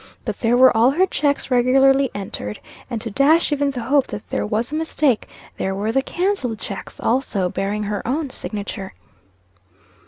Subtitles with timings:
[0.25, 2.59] But there were all her checks regularly entered;
[2.89, 5.27] and, to dash even the hope that there was a mistake,
[5.57, 8.93] there were the cancelled checks, also, bearing her own signature.